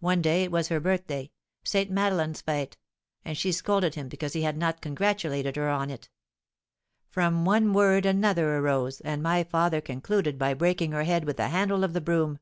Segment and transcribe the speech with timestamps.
[0.00, 1.30] One day, it was her birthday,
[1.64, 2.74] Sainte Madeleine's fête,
[3.24, 6.10] and she scolded him because he had not congratulated her on it.
[7.08, 11.48] From one word another arose, and my father concluded by breaking her head with the
[11.48, 12.40] handle of the broom.